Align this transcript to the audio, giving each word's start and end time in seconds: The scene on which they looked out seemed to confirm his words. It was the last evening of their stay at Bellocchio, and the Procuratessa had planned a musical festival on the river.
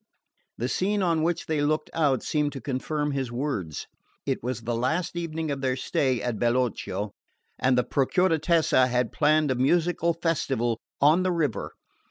The 0.57 0.67
scene 0.67 1.03
on 1.03 1.21
which 1.21 1.45
they 1.45 1.61
looked 1.61 1.91
out 1.93 2.23
seemed 2.23 2.53
to 2.53 2.59
confirm 2.59 3.11
his 3.11 3.31
words. 3.31 3.85
It 4.25 4.41
was 4.41 4.61
the 4.61 4.73
last 4.75 5.15
evening 5.15 5.51
of 5.51 5.61
their 5.61 5.75
stay 5.75 6.19
at 6.23 6.39
Bellocchio, 6.39 7.11
and 7.59 7.77
the 7.77 7.83
Procuratessa 7.83 8.87
had 8.87 9.11
planned 9.11 9.51
a 9.51 9.55
musical 9.61 10.15
festival 10.15 10.79
on 11.01 11.21
the 11.21 11.31
river. 11.31 11.73